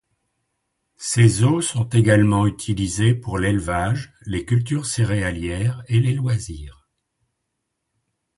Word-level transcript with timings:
Ses 0.97 1.43
eaux 1.43 1.61
sont 1.61 1.87
également 1.89 2.47
utilisées 2.47 3.13
pour 3.13 3.37
l'élevage, 3.37 4.15
les 4.25 4.45
cultures 4.47 4.87
céréalières 4.87 5.83
et 5.89 5.99
les 5.99 6.13
loisirs. 6.13 6.89